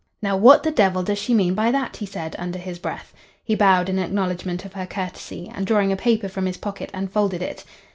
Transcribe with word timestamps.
"Now, 0.19 0.35
what 0.35 0.63
the 0.63 0.71
devil 0.71 1.03
does 1.03 1.19
she 1.19 1.35
mean 1.35 1.53
by 1.53 1.69
that?" 1.69 1.97
he 1.97 2.07
said, 2.07 2.35
under 2.39 2.57
his 2.57 2.79
breath. 2.79 3.13
He 3.43 3.53
bowed 3.53 3.87
in 3.87 3.99
acknowledgment 3.99 4.65
of 4.65 4.73
her 4.73 4.87
courtesy, 4.87 5.47
and 5.53 5.67
drawing 5.67 5.91
a 5.91 5.95
paper 5.95 6.27
from 6.27 6.47
his 6.47 6.57
pocket 6.57 6.89
unfolded 6.91 7.43
it. 7.43 7.63